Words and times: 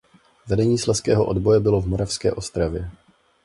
Vedení 0.47 0.77
Slezského 0.77 1.25
odboje 1.25 1.59
bylo 1.59 1.81
v 1.81 1.87
Moravské 1.87 2.33
Ostravě. 2.33 2.91